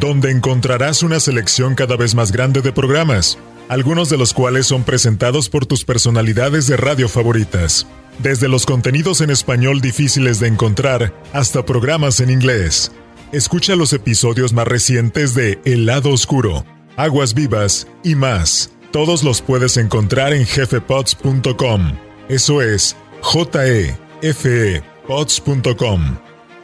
donde 0.00 0.30
encontrarás 0.30 1.02
una 1.02 1.20
selección 1.20 1.74
cada 1.74 1.96
vez 1.96 2.14
más 2.14 2.32
grande 2.32 2.62
de 2.62 2.72
programas, 2.72 3.38
algunos 3.68 4.08
de 4.10 4.18
los 4.18 4.34
cuales 4.34 4.66
son 4.66 4.84
presentados 4.84 5.48
por 5.48 5.66
tus 5.66 5.84
personalidades 5.84 6.66
de 6.66 6.76
radio 6.76 7.08
favoritas, 7.08 7.86
desde 8.18 8.48
los 8.48 8.66
contenidos 8.66 9.20
en 9.20 9.30
español 9.30 9.80
difíciles 9.80 10.40
de 10.40 10.48
encontrar 10.48 11.14
hasta 11.32 11.64
programas 11.64 12.20
en 12.20 12.30
inglés. 12.30 12.92
Escucha 13.32 13.76
los 13.76 13.92
episodios 13.92 14.52
más 14.52 14.66
recientes 14.66 15.34
de 15.34 15.58
El 15.64 15.86
lado 15.86 16.10
oscuro, 16.10 16.64
Aguas 16.96 17.34
vivas 17.34 17.88
y 18.04 18.14
más. 18.14 18.70
Todos 18.92 19.24
los 19.24 19.42
puedes 19.42 19.76
encontrar 19.76 20.32
en 20.32 20.46
jefepods.com. 20.46 21.98
Eso 22.28 22.62
es 22.62 22.96
j 23.20 23.66
e 23.66 23.96
e. 24.22 24.82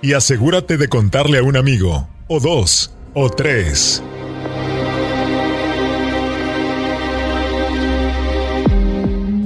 Y 0.02 0.14
asegúrate 0.14 0.78
de 0.78 0.88
contarle 0.88 1.38
a 1.38 1.42
un 1.42 1.59
amigo, 1.59 2.09
o 2.26 2.40
dos, 2.40 2.90
o 3.12 3.28
tres. 3.28 4.02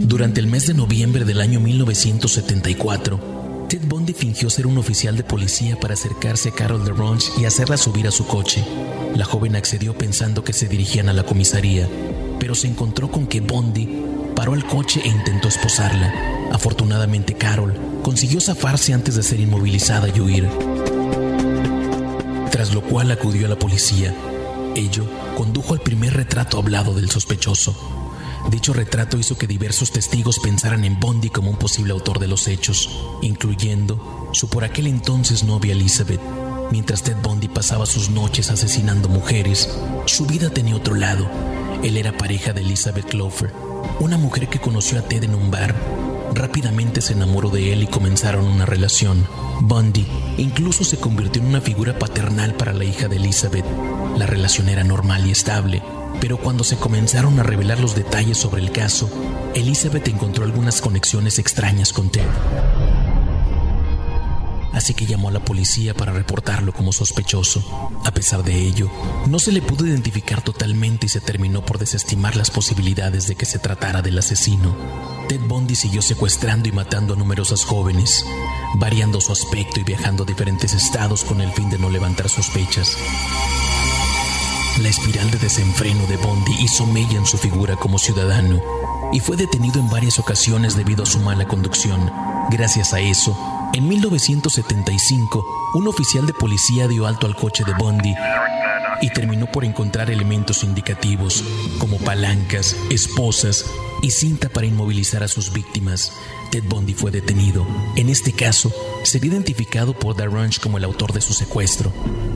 Durante 0.07 0.39
el 0.39 0.47
mes 0.47 0.69
de 0.69 0.75
noviembre 0.75 1.25
del 1.25 1.41
año 1.41 1.59
1974, 1.59 3.67
Ted 3.69 3.81
Bundy 3.89 4.13
fingió 4.13 4.49
ser 4.49 4.69
un 4.69 4.79
oficial 4.79 5.17
de 5.17 5.25
policía 5.25 5.77
para 5.81 5.95
acercarse 5.95 6.51
a 6.51 6.53
Carol 6.53 6.85
LaRonge 6.85 7.33
y 7.37 7.47
hacerla 7.47 7.77
subir 7.77 8.07
a 8.07 8.13
su 8.13 8.25
coche. 8.25 8.65
La 9.17 9.25
joven 9.25 9.57
accedió 9.57 9.99
pensando 9.99 10.45
que 10.45 10.53
se 10.53 10.69
dirigían 10.69 11.09
a 11.09 11.13
la 11.13 11.25
comisaría, 11.25 11.89
pero 12.39 12.55
se 12.55 12.69
encontró 12.69 13.11
con 13.11 13.27
que 13.27 13.41
Bundy 13.41 14.14
paró 14.35 14.55
el 14.55 14.65
coche 14.65 15.01
e 15.05 15.09
intentó 15.09 15.49
esposarla. 15.49 16.13
Afortunadamente, 16.53 17.35
Carol 17.35 17.75
consiguió 18.03 18.41
zafarse 18.41 18.93
antes 18.93 19.15
de 19.15 19.23
ser 19.23 19.41
inmovilizada 19.41 20.09
y 20.09 20.21
huir. 20.21 20.49
Tras 22.51 22.73
lo 22.75 22.83
cual 22.83 23.11
acudió 23.11 23.47
a 23.47 23.49
la 23.49 23.59
policía. 23.59 24.15
Ello 24.77 25.05
condujo 25.37 25.75
al 25.75 25.81
primer 25.81 26.15
retrato 26.15 26.59
hablado 26.59 26.95
del 26.95 27.11
sospechoso. 27.11 27.75
Dicho 28.51 28.73
retrato 28.73 29.19
hizo 29.19 29.39
que 29.39 29.47
diversos 29.47 29.91
testigos 29.91 30.39
pensaran 30.39 30.85
en 30.85 31.01
Bondi 31.01 31.31
como 31.31 31.51
un 31.51 31.57
posible 31.57 31.93
autor 31.93 32.19
de 32.19 32.29
los 32.29 32.47
hechos, 32.47 32.91
incluyendo 33.23 34.29
su 34.33 34.49
por 34.49 34.65
aquel 34.65 34.87
entonces 34.87 35.45
novia 35.45 35.73
Elizabeth. 35.73 36.21
Mientras 36.71 37.03
Ted 37.03 37.17
Bundy 37.23 37.49
pasaba 37.49 37.87
sus 37.87 38.11
noches 38.11 38.51
asesinando 38.51 39.09
mujeres, 39.09 39.69
su 40.07 40.27
vida 40.27 40.51
tenía 40.51 40.77
otro 40.77 40.95
lado. 40.95 41.27
Él 41.83 41.97
era 41.97 42.17
pareja 42.17 42.53
de 42.53 42.61
Elizabeth 42.63 43.07
Clover, 43.07 43.53
una 44.01 44.19
mujer 44.19 44.49
que 44.49 44.59
conoció 44.59 44.99
a 44.99 45.03
Ted 45.03 45.25
en 45.25 45.35
un 45.35 45.51
bar. 45.51 45.75
Rápidamente 46.35 47.01
se 47.01 47.13
enamoró 47.13 47.51
de 47.51 47.73
él 47.73 47.83
y 47.83 47.87
comenzaron 47.87 48.45
una 48.45 48.67
relación. 48.67 49.27
Bundy 49.61 50.07
incluso 50.37 50.85
se 50.85 50.97
convirtió 50.97 51.41
en 51.43 51.49
una 51.49 51.61
figura 51.61 51.99
paternal 51.99 52.55
para 52.55 52.73
la 52.73 52.85
hija 52.85 53.09
de 53.09 53.17
Elizabeth. 53.17 53.65
La 54.17 54.27
relación 54.27 54.69
era 54.69 54.85
normal 54.85 55.27
y 55.27 55.31
estable, 55.31 55.83
pero 56.21 56.39
cuando 56.39 56.65
se 56.65 56.77
comenzaron 56.77 57.39
a 57.39 57.43
revelar 57.43 57.81
los 57.81 57.95
detalles 57.95 58.39
sobre 58.39 58.63
el 58.63 58.73
caso, 58.73 59.09
Elizabeth 59.55 60.09
encontró 60.09 60.45
algunas 60.45 60.81
conexiones 60.81 61.39
extrañas 61.39 61.93
con 61.93 62.11
Ted. 62.11 62.27
Así 64.75 64.93
que 64.93 65.07
llamó 65.07 65.29
a 65.29 65.33
la 65.33 65.45
policía 65.45 65.95
para 65.95 66.13
reportarlo 66.13 66.73
como 66.73 66.93
sospechoso. 66.93 67.91
A 68.05 68.11
pesar 68.13 68.43
de 68.43 68.61
ello, 68.61 68.91
no 69.27 69.39
se 69.39 69.53
le 69.53 69.63
pudo 69.63 69.87
identificar 69.87 70.43
totalmente 70.43 71.07
y 71.07 71.09
se 71.09 71.21
terminó 71.21 71.65
por 71.65 71.79
desestimar 71.79 72.37
las 72.37 72.51
posibilidades 72.51 73.29
de 73.29 73.37
que 73.37 73.47
se 73.47 73.59
tratara 73.59 74.03
del 74.03 74.19
asesino. 74.19 74.77
Ted 75.29 75.41
Bundy 75.47 75.77
siguió 75.77 76.03
secuestrando 76.03 76.69
y 76.69 76.73
matando 76.73 77.15
a 77.15 77.17
numerosas 77.17 77.65
jóvenes, 77.65 78.27
variando 78.75 79.21
su 79.21 79.33
aspecto 79.33 79.81
y 79.81 79.85
viajando 79.85 80.25
a 80.25 80.27
diferentes 80.27 80.75
estados 80.75 81.25
con 81.25 81.41
el 81.41 81.53
fin 81.53 81.71
de 81.71 81.79
no 81.79 81.89
levantar 81.89 82.29
sospechas. 82.29 82.97
La 84.83 84.89
espiral 84.89 85.31
de 85.31 85.39
desenfreno 85.39 86.05
de 86.07 86.17
Bondi 86.17 86.53
hizo 86.61 86.85
mella 86.85 87.17
en 87.17 87.27
su 87.27 87.39
figura 87.39 87.77
como 87.77 87.97
ciudadano 87.97 88.61
y 89.13 89.21
fue 89.21 89.37
detenido 89.37 89.79
en 89.79 89.89
varias 89.89 90.19
ocasiones 90.19 90.75
debido 90.75 91.05
a 91.05 91.07
su 91.07 91.21
mala 91.21 91.47
conducción. 91.47 92.11
Gracias 92.51 92.93
a 92.93 92.99
eso, 92.99 93.37
en 93.73 93.89
1975, 93.89 95.73
un 95.75 95.89
oficial 95.89 96.27
de 96.27 96.35
policía 96.35 96.87
dio 96.89 97.07
alto 97.07 97.27
al 97.27 97.35
coche 97.35 97.65
de 97.65 97.73
Bondi 97.75 98.15
y 99.01 99.11
terminó 99.11 99.47
por 99.47 99.65
encontrar 99.65 100.11
elementos 100.11 100.63
indicativos 100.65 101.43
como 101.79 101.99
palancas, 101.99 102.77
esposas 102.91 103.67
y 104.03 104.11
cinta 104.11 104.49
para 104.49 104.67
inmovilizar 104.67 105.23
a 105.23 105.29
sus 105.29 105.53
víctimas. 105.53 106.13
Ted 106.51 106.65
Bundy 106.69 106.95
fue 106.95 107.11
detenido. 107.11 107.67
En 107.97 108.09
este 108.09 108.33
caso, 108.33 108.73
sería 109.03 109.33
identificado 109.33 109.99
por 109.99 110.17
Ranch 110.17 110.61
como 110.61 110.79
el 110.79 110.85
autor 110.85 111.13
de 111.13 111.21
su 111.21 111.33
secuestro. 111.33 111.93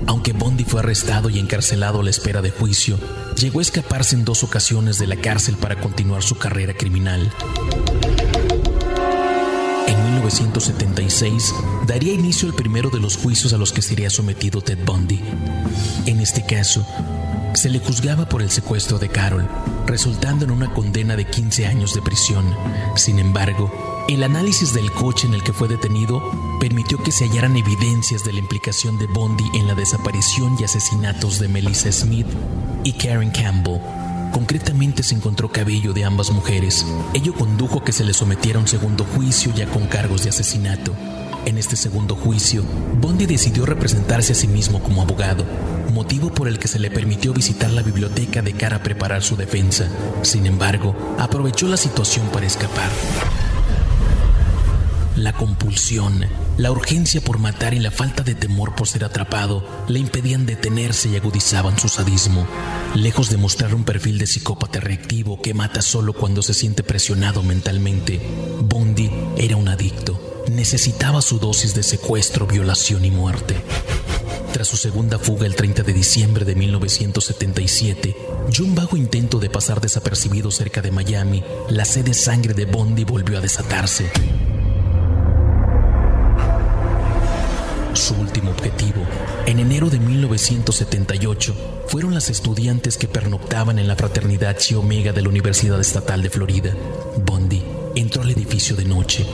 Aunque 0.06 0.32
Bundy 0.32 0.64
fue 0.64 0.80
arrestado 0.80 1.30
y 1.30 1.38
encarcelado 1.38 2.00
a 2.00 2.02
la 2.02 2.10
espera 2.10 2.42
de 2.42 2.50
juicio, 2.50 2.98
llegó 3.36 3.58
a 3.60 3.62
escaparse 3.62 4.16
en 4.16 4.24
dos 4.24 4.42
ocasiones 4.42 4.98
de 4.98 5.06
la 5.06 5.16
cárcel 5.16 5.56
para 5.56 5.78
continuar 5.80 6.22
su 6.22 6.36
carrera 6.36 6.74
criminal. 6.74 7.32
En 10.28 10.34
1976 10.34 11.54
daría 11.86 12.12
inicio 12.12 12.48
el 12.48 12.54
primero 12.54 12.90
de 12.90 13.00
los 13.00 13.16
juicios 13.16 13.54
a 13.54 13.56
los 13.56 13.72
que 13.72 13.80
sería 13.80 14.10
sometido 14.10 14.60
Ted 14.60 14.78
Bundy. 14.84 15.18
En 16.04 16.20
este 16.20 16.44
caso, 16.44 16.86
se 17.54 17.70
le 17.70 17.78
juzgaba 17.78 18.28
por 18.28 18.42
el 18.42 18.50
secuestro 18.50 18.98
de 18.98 19.08
Carol, 19.08 19.48
resultando 19.86 20.44
en 20.44 20.50
una 20.50 20.74
condena 20.74 21.16
de 21.16 21.24
15 21.24 21.66
años 21.66 21.94
de 21.94 22.02
prisión. 22.02 22.44
Sin 22.94 23.18
embargo, 23.18 24.04
el 24.06 24.22
análisis 24.22 24.74
del 24.74 24.92
coche 24.92 25.26
en 25.26 25.32
el 25.32 25.42
que 25.42 25.54
fue 25.54 25.66
detenido 25.66 26.22
permitió 26.60 27.02
que 27.02 27.10
se 27.10 27.26
hallaran 27.26 27.56
evidencias 27.56 28.22
de 28.22 28.34
la 28.34 28.40
implicación 28.40 28.98
de 28.98 29.06
Bondi 29.06 29.44
en 29.54 29.66
la 29.66 29.74
desaparición 29.74 30.58
y 30.60 30.64
asesinatos 30.64 31.38
de 31.38 31.48
Melissa 31.48 31.90
Smith 31.90 32.28
y 32.84 32.92
Karen 32.92 33.30
Campbell. 33.30 33.80
Concretamente 34.32 35.02
se 35.02 35.14
encontró 35.14 35.50
cabello 35.50 35.92
de 35.92 36.04
ambas 36.04 36.30
mujeres. 36.30 36.86
Ello 37.14 37.34
condujo 37.34 37.80
a 37.80 37.84
que 37.84 37.92
se 37.92 38.04
le 38.04 38.14
sometiera 38.14 38.58
a 38.58 38.62
un 38.62 38.68
segundo 38.68 39.04
juicio 39.04 39.52
ya 39.54 39.66
con 39.66 39.86
cargos 39.86 40.22
de 40.24 40.30
asesinato. 40.30 40.92
En 41.44 41.56
este 41.56 41.76
segundo 41.76 42.14
juicio, 42.14 42.62
Bondi 43.00 43.24
decidió 43.26 43.64
representarse 43.64 44.32
a 44.32 44.34
sí 44.34 44.48
mismo 44.48 44.82
como 44.82 45.02
abogado, 45.02 45.44
motivo 45.94 46.30
por 46.30 46.46
el 46.46 46.58
que 46.58 46.68
se 46.68 46.78
le 46.78 46.90
permitió 46.90 47.32
visitar 47.32 47.70
la 47.70 47.82
biblioteca 47.82 48.42
de 48.42 48.52
cara 48.52 48.76
a 48.76 48.82
preparar 48.82 49.22
su 49.22 49.36
defensa. 49.36 49.88
Sin 50.22 50.46
embargo, 50.46 50.94
aprovechó 51.18 51.66
la 51.66 51.76
situación 51.76 52.26
para 52.28 52.46
escapar. 52.46 52.90
La 55.16 55.32
compulsión, 55.32 56.24
la 56.58 56.70
urgencia 56.70 57.22
por 57.22 57.38
matar 57.38 57.72
y 57.72 57.78
la 57.78 57.90
falta 57.90 58.22
de 58.22 58.34
temor 58.34 58.74
por 58.74 58.86
ser 58.86 59.04
atrapado 59.04 59.64
le 59.88 59.98
impedían 59.98 60.44
detenerse 60.44 61.08
y 61.08 61.16
agudizaban 61.16 61.78
su 61.78 61.88
sadismo. 61.88 62.46
Lejos 62.94 63.30
de 63.30 63.38
mostrar 63.38 63.74
un 63.74 63.84
perfil 63.84 64.18
de 64.18 64.26
psicópata 64.26 64.80
reactivo 64.80 65.40
que 65.40 65.54
mata 65.54 65.80
solo 65.80 66.12
cuando 66.12 66.42
se 66.42 66.52
siente 66.52 66.82
presionado 66.82 67.42
mentalmente, 67.42 68.20
Bondi 68.60 69.10
era 69.38 69.56
un 69.56 69.68
adicto 69.68 70.28
necesitaba 70.50 71.22
su 71.22 71.38
dosis 71.38 71.74
de 71.74 71.82
secuestro, 71.82 72.46
violación 72.46 73.04
y 73.04 73.10
muerte. 73.10 73.56
Tras 74.52 74.66
su 74.68 74.76
segunda 74.76 75.18
fuga 75.18 75.46
el 75.46 75.54
30 75.54 75.82
de 75.82 75.92
diciembre 75.92 76.44
de 76.44 76.54
1977 76.54 78.16
y 78.50 78.62
un 78.62 78.74
vago 78.74 78.96
intento 78.96 79.38
de 79.38 79.50
pasar 79.50 79.80
desapercibido 79.80 80.50
cerca 80.50 80.80
de 80.80 80.90
Miami, 80.90 81.44
la 81.68 81.84
sed 81.84 82.04
de 82.04 82.14
sangre 82.14 82.54
de 82.54 82.64
Bondi 82.64 83.04
volvió 83.04 83.38
a 83.38 83.40
desatarse. 83.40 84.10
Su 88.08 88.14
último 88.14 88.52
objetivo, 88.52 89.02
en 89.44 89.58
enero 89.58 89.90
de 89.90 89.98
1978, 89.98 91.54
fueron 91.88 92.14
las 92.14 92.30
estudiantes 92.30 92.96
que 92.96 93.06
pernoctaban 93.06 93.78
en 93.78 93.86
la 93.86 93.96
fraternidad 93.96 94.56
Chi 94.56 94.74
Omega 94.76 95.12
de 95.12 95.20
la 95.20 95.28
Universidad 95.28 95.78
Estatal 95.78 96.22
de 96.22 96.30
Florida. 96.30 96.74
Bondi 97.26 97.62
entró 97.96 98.22
al 98.22 98.30
edificio 98.30 98.76
de 98.76 98.86
noche 98.86 99.26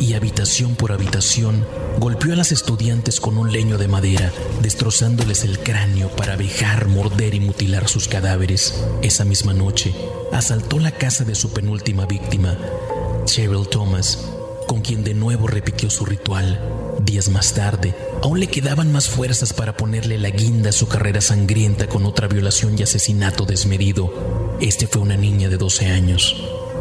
y 0.00 0.14
habitación 0.14 0.74
por 0.74 0.90
habitación 0.90 1.64
golpeó 2.00 2.32
a 2.32 2.36
las 2.36 2.50
estudiantes 2.50 3.20
con 3.20 3.38
un 3.38 3.52
leño 3.52 3.78
de 3.78 3.86
madera, 3.86 4.32
destrozándoles 4.60 5.44
el 5.44 5.60
cráneo 5.60 6.08
para 6.08 6.32
abejar, 6.32 6.88
morder 6.88 7.32
y 7.32 7.38
mutilar 7.38 7.86
sus 7.86 8.08
cadáveres. 8.08 8.74
Esa 9.02 9.24
misma 9.24 9.54
noche, 9.54 9.94
asaltó 10.32 10.80
la 10.80 10.90
casa 10.90 11.22
de 11.22 11.36
su 11.36 11.52
penúltima 11.52 12.06
víctima, 12.06 12.58
Cheryl 13.24 13.68
Thomas, 13.68 14.18
con 14.66 14.80
quien 14.80 15.04
de 15.04 15.14
nuevo 15.14 15.46
repitió 15.46 15.90
su 15.90 16.04
ritual. 16.04 16.60
Días 17.04 17.28
más 17.28 17.52
tarde, 17.52 17.94
aún 18.26 18.40
le 18.40 18.48
quedaban 18.48 18.90
más 18.90 19.08
fuerzas 19.08 19.52
para 19.52 19.76
ponerle 19.76 20.18
la 20.18 20.30
guinda 20.30 20.70
a 20.70 20.72
su 20.72 20.88
carrera 20.88 21.20
sangrienta 21.20 21.86
con 21.86 22.04
otra 22.06 22.26
violación 22.26 22.76
y 22.76 22.82
asesinato 22.82 23.44
desmedido. 23.44 24.56
Este 24.60 24.88
fue 24.88 25.00
una 25.00 25.16
niña 25.16 25.48
de 25.48 25.56
12 25.56 25.86
años. 25.86 26.34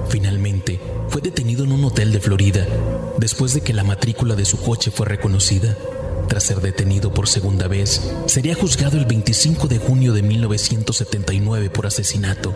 Finalmente, 0.09 0.79
fue 1.07 1.21
detenido 1.21 1.63
en 1.63 1.71
un 1.71 1.83
hotel 1.83 2.11
de 2.11 2.19
Florida 2.19 2.65
después 3.19 3.53
de 3.53 3.61
que 3.61 3.73
la 3.73 3.83
matrícula 3.83 4.33
de 4.33 4.43
su 4.43 4.59
coche 4.59 4.89
fue 4.89 5.05
reconocida. 5.05 5.77
Tras 6.27 6.45
ser 6.45 6.61
detenido 6.61 7.13
por 7.13 7.27
segunda 7.27 7.67
vez, 7.67 8.01
sería 8.25 8.55
juzgado 8.55 8.97
el 8.97 9.05
25 9.05 9.67
de 9.67 9.77
junio 9.77 10.13
de 10.13 10.23
1979 10.23 11.69
por 11.69 11.85
asesinato. 11.85 12.55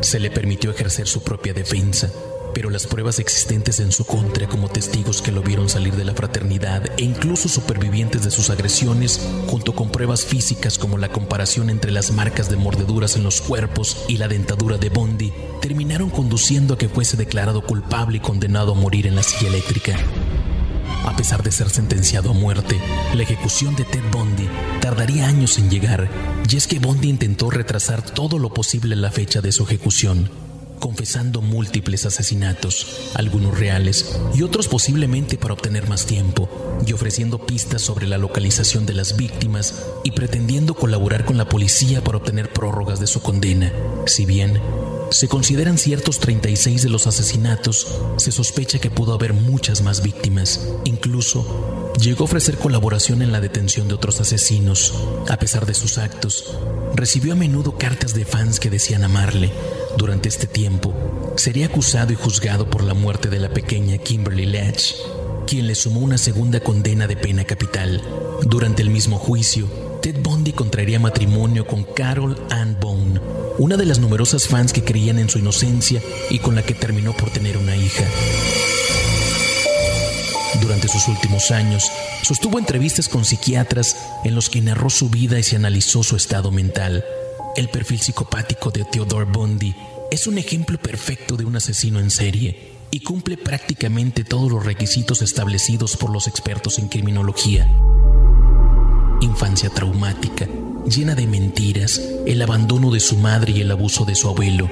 Se 0.00 0.18
le 0.18 0.30
permitió 0.30 0.70
ejercer 0.70 1.06
su 1.06 1.22
propia 1.22 1.52
defensa. 1.52 2.10
Pero 2.54 2.70
las 2.70 2.86
pruebas 2.86 3.18
existentes 3.18 3.80
en 3.80 3.92
su 3.92 4.04
contra 4.04 4.48
como 4.48 4.68
testigos 4.68 5.22
que 5.22 5.32
lo 5.32 5.42
vieron 5.42 5.68
salir 5.68 5.94
de 5.94 6.04
la 6.04 6.14
fraternidad 6.14 6.84
e 6.96 7.04
incluso 7.04 7.48
supervivientes 7.48 8.24
de 8.24 8.30
sus 8.30 8.50
agresiones, 8.50 9.20
junto 9.46 9.74
con 9.74 9.90
pruebas 9.90 10.24
físicas 10.24 10.78
como 10.78 10.98
la 10.98 11.08
comparación 11.08 11.70
entre 11.70 11.92
las 11.92 12.12
marcas 12.12 12.50
de 12.50 12.56
mordeduras 12.56 13.16
en 13.16 13.24
los 13.24 13.40
cuerpos 13.40 14.04
y 14.08 14.16
la 14.16 14.28
dentadura 14.28 14.78
de 14.78 14.88
Bondi, 14.88 15.32
terminaron 15.60 16.10
conduciendo 16.10 16.74
a 16.74 16.78
que 16.78 16.88
fuese 16.88 17.16
declarado 17.16 17.62
culpable 17.62 18.18
y 18.18 18.20
condenado 18.20 18.72
a 18.72 18.76
morir 18.76 19.06
en 19.06 19.16
la 19.16 19.22
silla 19.22 19.48
eléctrica. 19.48 19.96
A 21.04 21.16
pesar 21.16 21.42
de 21.42 21.50
ser 21.50 21.70
sentenciado 21.70 22.30
a 22.30 22.34
muerte, 22.34 22.78
la 23.14 23.22
ejecución 23.22 23.74
de 23.74 23.84
Ted 23.84 24.02
Bundy 24.12 24.48
tardaría 24.80 25.26
años 25.26 25.58
en 25.58 25.70
llegar, 25.70 26.08
y 26.48 26.56
es 26.56 26.66
que 26.66 26.78
Bundy 26.78 27.08
intentó 27.08 27.50
retrasar 27.50 28.02
todo 28.02 28.38
lo 28.38 28.52
posible 28.52 28.96
la 28.96 29.10
fecha 29.10 29.40
de 29.40 29.52
su 29.52 29.64
ejecución, 29.64 30.30
confesando 30.80 31.42
múltiples 31.42 32.06
asesinatos, 32.06 33.12
algunos 33.14 33.56
reales 33.56 34.18
y 34.34 34.42
otros 34.42 34.66
posiblemente 34.66 35.38
para 35.38 35.54
obtener 35.54 35.88
más 35.88 36.06
tiempo, 36.06 36.48
y 36.84 36.92
ofreciendo 36.92 37.38
pistas 37.38 37.82
sobre 37.82 38.06
la 38.06 38.18
localización 38.18 38.86
de 38.86 38.94
las 38.94 39.16
víctimas 39.16 39.84
y 40.02 40.10
pretendiendo 40.12 40.74
colaborar 40.74 41.24
con 41.24 41.36
la 41.36 41.48
policía 41.48 42.02
para 42.02 42.18
obtener 42.18 42.52
prórrogas 42.52 42.98
de 42.98 43.06
su 43.06 43.20
condena. 43.20 43.72
Si 44.06 44.24
bien 44.24 44.60
se 45.10 45.28
consideran 45.28 45.76
ciertos 45.76 46.20
36 46.20 46.82
de 46.82 46.88
los 46.88 47.06
asesinatos, 47.06 47.98
se 48.16 48.32
sospecha 48.32 48.78
que 48.78 48.90
pudo 48.90 49.12
haber 49.12 49.34
muchas 49.34 49.82
más 49.82 50.02
víctimas. 50.02 50.68
Incluso 50.84 51.92
llegó 52.00 52.22
a 52.22 52.24
ofrecer 52.24 52.56
colaboración 52.58 53.20
en 53.22 53.32
la 53.32 53.40
detención 53.40 53.88
de 53.88 53.94
otros 53.94 54.20
asesinos. 54.20 54.94
A 55.28 55.36
pesar 55.36 55.66
de 55.66 55.74
sus 55.74 55.98
actos, 55.98 56.56
recibió 56.94 57.32
a 57.32 57.36
menudo 57.36 57.76
cartas 57.76 58.14
de 58.14 58.24
fans 58.24 58.60
que 58.60 58.70
decían 58.70 59.04
amarle, 59.04 59.50
durante 60.00 60.30
este 60.30 60.46
tiempo, 60.46 60.94
sería 61.36 61.66
acusado 61.66 62.10
y 62.10 62.16
juzgado 62.16 62.70
por 62.70 62.82
la 62.82 62.94
muerte 62.94 63.28
de 63.28 63.38
la 63.38 63.50
pequeña 63.50 63.98
Kimberly 63.98 64.46
Ledge, 64.46 64.94
quien 65.46 65.66
le 65.66 65.74
sumó 65.74 66.00
una 66.00 66.16
segunda 66.16 66.60
condena 66.60 67.06
de 67.06 67.18
pena 67.18 67.44
capital. 67.44 68.02
Durante 68.44 68.80
el 68.80 68.88
mismo 68.88 69.18
juicio, 69.18 69.68
Ted 70.00 70.16
Bundy 70.22 70.52
contraería 70.52 70.98
matrimonio 70.98 71.66
con 71.66 71.84
Carol 71.84 72.42
Ann 72.48 72.78
Bone, 72.80 73.20
una 73.58 73.76
de 73.76 73.84
las 73.84 73.98
numerosas 73.98 74.48
fans 74.48 74.72
que 74.72 74.82
creían 74.82 75.18
en 75.18 75.28
su 75.28 75.38
inocencia 75.38 76.00
y 76.30 76.38
con 76.38 76.54
la 76.54 76.62
que 76.62 76.72
terminó 76.72 77.14
por 77.14 77.28
tener 77.28 77.58
una 77.58 77.76
hija. 77.76 78.04
Durante 80.62 80.88
sus 80.88 81.08
últimos 81.08 81.50
años, 81.50 81.92
sostuvo 82.22 82.58
entrevistas 82.58 83.10
con 83.10 83.26
psiquiatras 83.26 83.96
en 84.24 84.34
los 84.34 84.48
que 84.48 84.62
narró 84.62 84.88
su 84.88 85.10
vida 85.10 85.38
y 85.38 85.42
se 85.42 85.56
analizó 85.56 86.02
su 86.02 86.16
estado 86.16 86.50
mental. 86.50 87.04
El 87.56 87.68
perfil 87.68 88.00
psicopático 88.00 88.70
de 88.70 88.84
Theodore 88.84 89.24
Bundy 89.24 89.74
es 90.10 90.26
un 90.28 90.38
ejemplo 90.38 90.78
perfecto 90.78 91.36
de 91.36 91.44
un 91.44 91.56
asesino 91.56 91.98
en 91.98 92.10
serie 92.10 92.72
y 92.92 93.00
cumple 93.00 93.36
prácticamente 93.36 94.22
todos 94.22 94.50
los 94.52 94.64
requisitos 94.64 95.20
establecidos 95.20 95.96
por 95.96 96.10
los 96.10 96.28
expertos 96.28 96.78
en 96.78 96.88
criminología. 96.88 97.68
Infancia 99.20 99.68
traumática, 99.68 100.48
llena 100.86 101.14
de 101.16 101.26
mentiras, 101.26 102.00
el 102.24 102.40
abandono 102.40 102.92
de 102.92 103.00
su 103.00 103.16
madre 103.16 103.52
y 103.52 103.60
el 103.60 103.70
abuso 103.72 104.04
de 104.04 104.14
su 104.14 104.28
abuelo, 104.28 104.70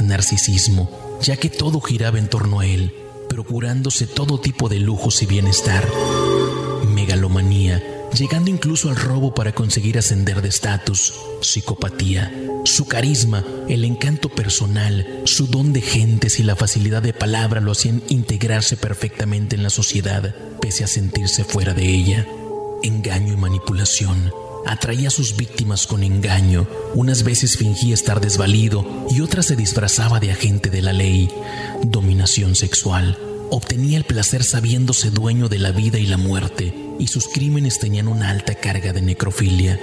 narcisismo, 0.00 0.88
ya 1.20 1.36
que 1.36 1.50
todo 1.50 1.80
giraba 1.80 2.18
en 2.18 2.28
torno 2.28 2.60
a 2.60 2.66
él, 2.66 2.94
procurándose 3.28 4.06
todo 4.06 4.40
tipo 4.40 4.68
de 4.68 4.78
lujos 4.78 5.20
y 5.22 5.26
bienestar, 5.26 5.86
megalomanía, 6.86 7.82
llegando 8.14 8.50
incluso 8.50 8.88
al 8.88 8.96
robo 8.96 9.34
para 9.34 9.52
conseguir 9.52 9.98
ascender 9.98 10.42
de 10.42 10.48
estatus, 10.48 11.14
psicopatía, 11.40 12.32
su 12.64 12.86
carisma, 12.86 13.44
el 13.68 13.84
encanto 13.84 14.28
personal, 14.28 15.22
su 15.24 15.46
don 15.46 15.72
de 15.72 15.80
gentes 15.80 16.38
y 16.40 16.42
la 16.42 16.56
facilidad 16.56 17.02
de 17.02 17.12
palabra 17.12 17.60
lo 17.60 17.72
hacían 17.72 18.02
integrarse 18.08 18.76
perfectamente 18.76 19.56
en 19.56 19.62
la 19.62 19.70
sociedad, 19.70 20.34
pese 20.60 20.84
a 20.84 20.88
sentirse 20.88 21.44
fuera 21.44 21.74
de 21.74 21.86
ella. 21.86 22.26
Engaño 22.82 23.34
y 23.34 23.36
manipulación. 23.36 24.32
Atraía 24.66 25.08
a 25.08 25.10
sus 25.10 25.36
víctimas 25.36 25.86
con 25.86 26.02
engaño, 26.02 26.66
unas 26.94 27.22
veces 27.22 27.56
fingía 27.56 27.94
estar 27.94 28.20
desvalido 28.20 29.06
y 29.10 29.22
otras 29.22 29.46
se 29.46 29.56
disfrazaba 29.56 30.20
de 30.20 30.32
agente 30.32 30.68
de 30.68 30.82
la 30.82 30.92
ley. 30.92 31.30
Dominación 31.82 32.54
sexual. 32.54 33.29
Obtenía 33.52 33.98
el 33.98 34.04
placer 34.04 34.44
sabiéndose 34.44 35.10
dueño 35.10 35.48
de 35.48 35.58
la 35.58 35.72
vida 35.72 35.98
y 35.98 36.06
la 36.06 36.16
muerte 36.16 36.72
y 37.00 37.08
sus 37.08 37.26
crímenes 37.26 37.80
tenían 37.80 38.06
una 38.06 38.30
alta 38.30 38.54
carga 38.54 38.92
de 38.92 39.02
necrofilia, 39.02 39.80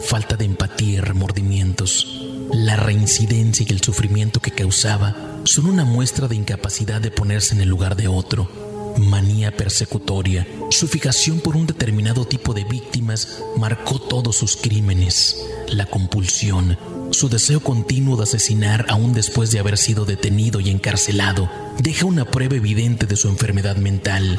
falta 0.00 0.36
de 0.36 0.46
empatía 0.46 0.94
y 0.94 1.00
remordimientos. 1.00 2.26
La 2.52 2.76
reincidencia 2.76 3.66
y 3.68 3.72
el 3.72 3.82
sufrimiento 3.82 4.40
que 4.40 4.52
causaba 4.52 5.40
son 5.44 5.66
una 5.66 5.84
muestra 5.84 6.28
de 6.28 6.36
incapacidad 6.36 7.00
de 7.00 7.10
ponerse 7.10 7.54
en 7.54 7.60
el 7.60 7.68
lugar 7.68 7.94
de 7.94 8.08
otro. 8.08 8.50
Manía 8.96 9.54
persecutoria, 9.54 10.46
su 10.70 10.88
fijación 10.88 11.40
por 11.40 11.56
un 11.56 11.66
determinado 11.66 12.24
tipo 12.24 12.54
de 12.54 12.64
víctimas 12.64 13.42
marcó 13.56 14.00
todos 14.00 14.36
sus 14.36 14.56
crímenes. 14.56 15.36
La 15.68 15.86
compulsión, 15.86 16.78
su 17.10 17.28
deseo 17.28 17.60
continuo 17.60 18.16
de 18.16 18.24
asesinar 18.24 18.86
aún 18.88 19.12
después 19.12 19.50
de 19.50 19.58
haber 19.58 19.78
sido 19.78 20.04
detenido 20.04 20.60
y 20.60 20.70
encarcelado, 20.70 21.50
deja 21.78 22.06
una 22.06 22.24
prueba 22.24 22.56
evidente 22.56 23.06
de 23.06 23.16
su 23.16 23.28
enfermedad 23.28 23.76
mental 23.76 24.38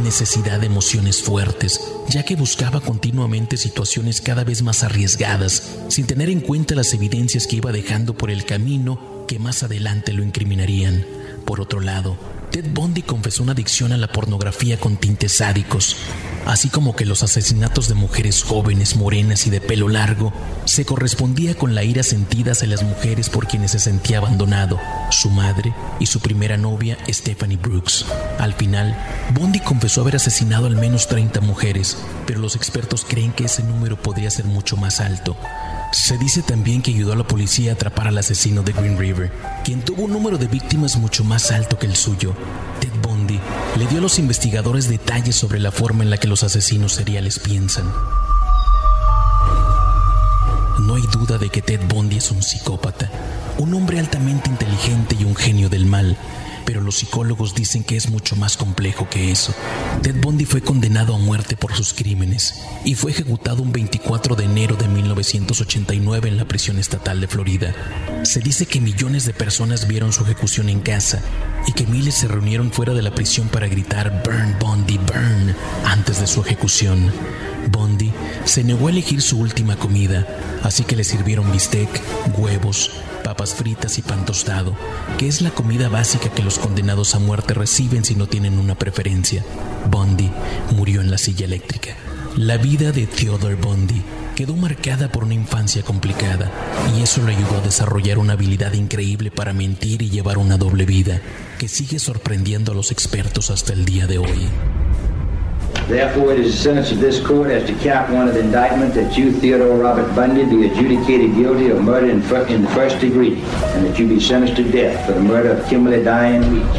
necesidad 0.00 0.60
de 0.60 0.66
emociones 0.66 1.22
fuertes, 1.22 1.80
ya 2.08 2.24
que 2.24 2.36
buscaba 2.36 2.80
continuamente 2.80 3.56
situaciones 3.56 4.20
cada 4.20 4.44
vez 4.44 4.62
más 4.62 4.82
arriesgadas, 4.84 5.78
sin 5.88 6.06
tener 6.06 6.30
en 6.30 6.40
cuenta 6.40 6.74
las 6.74 6.92
evidencias 6.94 7.46
que 7.46 7.56
iba 7.56 7.72
dejando 7.72 8.14
por 8.14 8.30
el 8.30 8.44
camino 8.44 9.24
que 9.28 9.38
más 9.38 9.62
adelante 9.62 10.12
lo 10.12 10.22
incriminarían. 10.22 11.04
Por 11.44 11.60
otro 11.60 11.80
lado, 11.80 12.16
Ted 12.52 12.66
Bundy 12.70 13.00
confesó 13.00 13.42
una 13.42 13.52
adicción 13.52 13.92
a 13.92 13.96
la 13.96 14.08
pornografía 14.08 14.78
con 14.78 14.98
tintes 14.98 15.38
sádicos, 15.38 15.96
así 16.44 16.68
como 16.68 16.94
que 16.94 17.06
los 17.06 17.22
asesinatos 17.22 17.88
de 17.88 17.94
mujeres 17.94 18.42
jóvenes, 18.42 18.94
morenas 18.94 19.46
y 19.46 19.50
de 19.50 19.62
pelo 19.62 19.88
largo 19.88 20.34
se 20.66 20.84
correspondía 20.84 21.54
con 21.54 21.74
la 21.74 21.82
ira 21.82 22.02
sentida 22.02 22.52
hacia 22.52 22.68
las 22.68 22.82
mujeres 22.82 23.30
por 23.30 23.46
quienes 23.46 23.70
se 23.70 23.78
sentía 23.78 24.18
abandonado, 24.18 24.78
su 25.10 25.30
madre 25.30 25.72
y 25.98 26.04
su 26.04 26.20
primera 26.20 26.58
novia, 26.58 26.98
Stephanie 27.08 27.56
Brooks. 27.56 28.04
Al 28.38 28.52
final, 28.52 28.98
Bundy 29.32 29.60
confesó 29.60 30.02
haber 30.02 30.16
asesinado 30.16 30.66
al 30.66 30.76
menos 30.76 31.08
30 31.08 31.40
mujeres, 31.40 31.96
pero 32.26 32.40
los 32.40 32.54
expertos 32.54 33.06
creen 33.08 33.32
que 33.32 33.44
ese 33.44 33.62
número 33.62 33.96
podría 33.96 34.30
ser 34.30 34.44
mucho 34.44 34.76
más 34.76 35.00
alto. 35.00 35.38
Se 35.92 36.16
dice 36.16 36.42
también 36.42 36.80
que 36.80 36.90
ayudó 36.90 37.12
a 37.12 37.16
la 37.16 37.28
policía 37.28 37.70
a 37.70 37.74
atrapar 37.74 38.08
al 38.08 38.16
asesino 38.16 38.62
de 38.62 38.72
Green 38.72 38.98
River, 38.98 39.30
quien 39.62 39.82
tuvo 39.82 40.04
un 40.04 40.12
número 40.12 40.38
de 40.38 40.46
víctimas 40.46 40.96
mucho 40.96 41.22
más 41.22 41.50
alto 41.50 41.78
que 41.78 41.86
el 41.86 41.96
suyo. 41.96 42.34
Ted 42.80 42.92
Bundy 43.02 43.38
le 43.78 43.86
dio 43.86 43.98
a 43.98 44.00
los 44.00 44.18
investigadores 44.18 44.88
detalles 44.88 45.36
sobre 45.36 45.60
la 45.60 45.70
forma 45.70 46.02
en 46.02 46.08
la 46.08 46.16
que 46.16 46.28
los 46.28 46.44
asesinos 46.44 46.94
seriales 46.94 47.38
piensan. 47.38 47.92
No 50.80 50.94
hay 50.94 51.02
duda 51.12 51.36
de 51.36 51.50
que 51.50 51.60
Ted 51.60 51.80
Bundy 51.86 52.16
es 52.16 52.30
un 52.30 52.42
psicópata, 52.42 53.10
un 53.58 53.74
hombre 53.74 54.00
altamente 54.00 54.48
inteligente 54.48 55.14
y 55.20 55.24
un 55.24 55.36
genio 55.36 55.68
del 55.68 55.84
mal, 55.84 56.16
pero 56.64 56.80
los 56.80 56.96
psicólogos 56.96 57.54
dicen 57.54 57.84
que 57.84 57.96
es 57.96 58.08
mucho 58.08 58.36
más 58.36 58.56
complejo 58.56 59.08
que 59.08 59.30
eso. 59.30 59.54
Ted 60.02 60.16
Bundy 60.20 60.44
fue 60.44 60.60
condenado 60.60 61.14
a 61.14 61.18
muerte 61.18 61.56
por 61.56 61.74
sus 61.74 61.92
crímenes 61.94 62.60
y 62.84 62.94
fue 62.94 63.10
ejecutado 63.10 63.62
un 63.62 63.72
24 63.72 64.36
de 64.36 64.44
enero 64.44 64.76
de 64.76 64.88
1989 64.88 66.28
en 66.28 66.36
la 66.36 66.46
prisión 66.46 66.78
estatal 66.78 67.20
de 67.20 67.28
Florida. 67.28 67.74
Se 68.24 68.40
dice 68.40 68.66
que 68.66 68.80
millones 68.80 69.24
de 69.24 69.34
personas 69.34 69.88
vieron 69.88 70.12
su 70.12 70.22
ejecución 70.22 70.68
en 70.68 70.80
casa 70.80 71.22
y 71.66 71.72
que 71.72 71.86
miles 71.86 72.14
se 72.14 72.28
reunieron 72.28 72.72
fuera 72.72 72.92
de 72.94 73.02
la 73.02 73.14
prisión 73.14 73.48
para 73.48 73.68
gritar 73.68 74.22
Burn 74.24 74.56
Bundy, 74.60 74.98
burn 74.98 75.54
antes 75.84 76.20
de 76.20 76.26
su 76.26 76.40
ejecución. 76.42 77.12
Bundy 77.70 78.11
se 78.44 78.64
negó 78.64 78.88
a 78.88 78.90
elegir 78.90 79.22
su 79.22 79.38
última 79.38 79.76
comida, 79.76 80.26
así 80.62 80.84
que 80.84 80.96
le 80.96 81.04
sirvieron 81.04 81.50
bistec, 81.52 81.88
huevos, 82.36 82.90
papas 83.22 83.54
fritas 83.54 83.98
y 83.98 84.02
pan 84.02 84.24
tostado, 84.24 84.76
que 85.18 85.28
es 85.28 85.40
la 85.40 85.50
comida 85.50 85.88
básica 85.88 86.28
que 86.30 86.42
los 86.42 86.58
condenados 86.58 87.14
a 87.14 87.18
muerte 87.18 87.54
reciben 87.54 88.04
si 88.04 88.14
no 88.14 88.26
tienen 88.26 88.58
una 88.58 88.74
preferencia. 88.74 89.44
Bundy 89.90 90.30
murió 90.72 91.00
en 91.00 91.10
la 91.10 91.18
silla 91.18 91.44
eléctrica. 91.46 91.96
La 92.36 92.56
vida 92.56 92.92
de 92.92 93.06
Theodore 93.06 93.56
Bundy 93.56 94.02
quedó 94.34 94.56
marcada 94.56 95.12
por 95.12 95.24
una 95.24 95.34
infancia 95.34 95.82
complicada 95.82 96.50
y 96.96 97.02
eso 97.02 97.22
le 97.22 97.36
ayudó 97.36 97.58
a 97.58 97.60
desarrollar 97.60 98.18
una 98.18 98.32
habilidad 98.32 98.72
increíble 98.72 99.30
para 99.30 99.52
mentir 99.52 100.02
y 100.02 100.10
llevar 100.10 100.38
una 100.38 100.56
doble 100.56 100.86
vida 100.86 101.20
que 101.58 101.68
sigue 101.68 101.98
sorprendiendo 101.98 102.72
a 102.72 102.74
los 102.74 102.90
expertos 102.90 103.50
hasta 103.50 103.72
el 103.72 103.84
día 103.84 104.06
de 104.06 104.18
hoy. 104.18 104.48
Therefore, 105.92 106.32
it 106.32 106.40
is 106.40 106.52
the 106.52 106.58
sentence 106.58 106.90
of 106.90 107.00
this 107.00 107.20
court 107.20 107.50
as 107.50 107.68
to 107.68 107.74
count 107.74 108.10
one 108.14 108.26
of 108.26 108.32
the 108.32 108.40
indictment 108.40 108.94
that 108.94 109.14
you, 109.14 109.30
Theodore 109.30 109.76
Robert 109.76 110.10
Bundy, 110.14 110.46
be 110.46 110.66
adjudicated 110.66 111.34
guilty 111.34 111.68
of 111.68 111.82
murder 111.82 112.08
in, 112.08 112.22
in 112.50 112.62
the 112.62 112.70
first 112.70 112.98
degree, 112.98 113.34
and 113.34 113.84
that 113.84 113.98
you 113.98 114.08
be 114.08 114.18
sentenced 114.18 114.56
to 114.56 114.64
death 114.72 115.04
for 115.04 115.12
the 115.12 115.20
murder 115.20 115.50
of 115.50 115.66
Kimberly 115.66 116.02
Diane 116.02 116.44
Weech. 116.44 116.76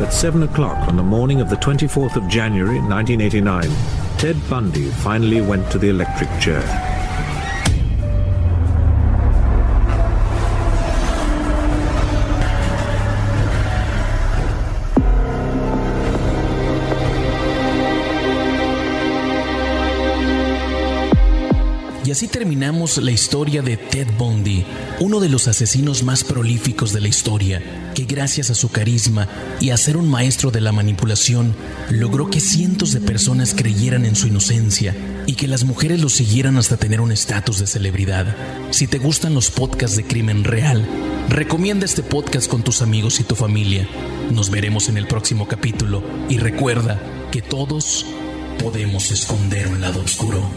At 0.00 0.12
7 0.12 0.42
o'clock 0.42 0.88
on 0.88 0.96
the 0.96 1.04
morning 1.04 1.40
of 1.40 1.48
the 1.48 1.56
24th 1.56 2.16
of 2.16 2.26
January 2.26 2.80
1989, 2.80 3.70
Ted 4.18 4.36
Bundy 4.50 4.90
finally 4.90 5.40
went 5.40 5.70
to 5.70 5.78
the 5.78 5.90
electric 5.90 6.28
chair. 6.40 6.87
Así 22.12 22.28
terminamos 22.28 22.96
la 22.98 23.10
historia 23.10 23.60
de 23.60 23.76
Ted 23.76 24.06
Bundy, 24.16 24.64
uno 25.00 25.20
de 25.20 25.28
los 25.28 25.48
asesinos 25.48 26.02
más 26.02 26.24
prolíficos 26.24 26.92
de 26.92 27.00
la 27.00 27.08
historia, 27.08 27.60
que 27.94 28.04
gracias 28.04 28.50
a 28.50 28.54
su 28.54 28.70
carisma 28.70 29.28
y 29.60 29.70
a 29.70 29.76
ser 29.76 29.96
un 29.96 30.08
maestro 30.08 30.50
de 30.50 30.60
la 30.60 30.72
manipulación, 30.72 31.54
logró 31.90 32.30
que 32.30 32.40
cientos 32.40 32.92
de 32.92 33.00
personas 33.00 33.52
creyeran 33.52 34.04
en 34.04 34.14
su 34.14 34.28
inocencia 34.28 34.94
y 35.26 35.34
que 35.34 35.48
las 35.48 35.64
mujeres 35.64 36.00
lo 36.00 36.08
siguieran 36.08 36.56
hasta 36.56 36.76
tener 36.76 37.00
un 37.00 37.12
estatus 37.12 37.58
de 37.58 37.66
celebridad. 37.66 38.34
Si 38.70 38.86
te 38.86 38.98
gustan 38.98 39.34
los 39.34 39.50
podcasts 39.50 39.96
de 39.96 40.04
crimen 40.04 40.44
real, 40.44 40.86
recomienda 41.28 41.84
este 41.84 42.02
podcast 42.02 42.48
con 42.48 42.62
tus 42.62 42.80
amigos 42.80 43.20
y 43.20 43.24
tu 43.24 43.34
familia. 43.34 43.88
Nos 44.30 44.50
veremos 44.50 44.88
en 44.88 44.98
el 44.98 45.06
próximo 45.06 45.48
capítulo 45.48 46.02
y 46.28 46.38
recuerda 46.38 47.00
que 47.32 47.42
todos 47.42 48.06
podemos 48.58 49.10
esconder 49.10 49.68
un 49.68 49.80
lado 49.80 50.00
oscuro. 50.00 50.48